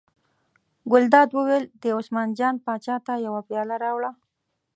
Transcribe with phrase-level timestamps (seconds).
[0.91, 4.11] ګلداد وویل: دې عثمان جان پاچا ته یوه پیاله راوړه.